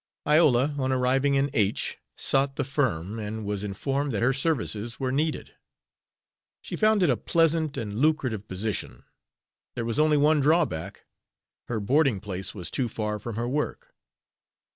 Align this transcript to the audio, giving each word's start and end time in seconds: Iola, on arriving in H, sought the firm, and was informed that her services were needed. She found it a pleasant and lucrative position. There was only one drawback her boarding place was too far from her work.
Iola, 0.25 0.73
on 0.79 0.91
arriving 0.91 1.35
in 1.35 1.51
H, 1.53 1.99
sought 2.17 2.55
the 2.55 2.63
firm, 2.63 3.19
and 3.19 3.45
was 3.45 3.63
informed 3.63 4.11
that 4.15 4.23
her 4.23 4.33
services 4.33 4.99
were 4.99 5.11
needed. 5.11 5.53
She 6.59 6.75
found 6.75 7.03
it 7.03 7.11
a 7.11 7.15
pleasant 7.15 7.77
and 7.77 7.99
lucrative 7.99 8.47
position. 8.47 9.03
There 9.75 9.85
was 9.85 9.99
only 9.99 10.17
one 10.17 10.39
drawback 10.39 11.05
her 11.65 11.79
boarding 11.79 12.19
place 12.19 12.55
was 12.55 12.71
too 12.71 12.87
far 12.89 13.19
from 13.19 13.35
her 13.35 13.47
work. 13.47 13.93